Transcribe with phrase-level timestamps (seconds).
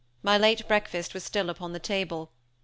[0.23, 2.31] My late breakfast was still upon the table.